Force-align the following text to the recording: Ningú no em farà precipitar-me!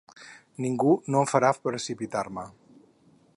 Ningú 0.65 0.93
no 1.15 1.21
em 1.25 1.29
farà 1.33 1.51
precipitar-me! 1.67 2.47